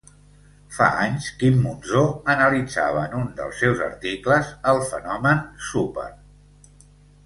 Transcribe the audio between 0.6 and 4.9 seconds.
Fa anys Quim Monzó analitzava en un dels seus articles el